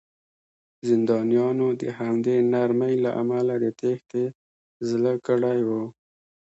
[0.89, 4.23] زندانیانو د همدې نرمۍ له امله د تېښتې
[4.89, 5.69] زړه کړی و